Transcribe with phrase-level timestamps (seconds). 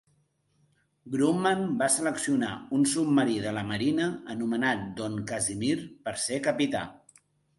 [1.15, 5.77] Grumman va seleccionar un submarí de la Marina anomenat Don Kazimir
[6.07, 6.85] per ser capità.